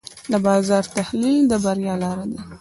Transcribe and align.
د 0.31 0.33
بازار 0.45 0.83
تحلیل 0.97 1.39
د 1.47 1.53
بریا 1.63 1.93
لاره 2.01 2.25
ده. 2.31 2.39